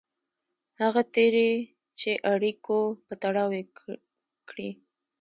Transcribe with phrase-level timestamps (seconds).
[0.81, 1.51] هغه تېري
[1.99, 3.63] چې اړیکو په تړاو یې
[4.49, 4.69] کړي.